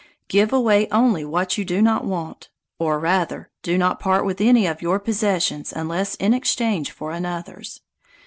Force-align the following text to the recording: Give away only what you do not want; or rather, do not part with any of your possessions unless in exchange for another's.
Give 0.29 0.51
away 0.51 0.87
only 0.91 1.23
what 1.23 1.59
you 1.59 1.63
do 1.63 1.79
not 1.79 2.03
want; 2.03 2.49
or 2.79 2.97
rather, 2.97 3.51
do 3.61 3.77
not 3.77 3.99
part 3.99 4.25
with 4.25 4.41
any 4.41 4.65
of 4.65 4.81
your 4.81 4.97
possessions 4.99 5.71
unless 5.71 6.15
in 6.15 6.33
exchange 6.33 6.89
for 6.89 7.11
another's. 7.11 7.81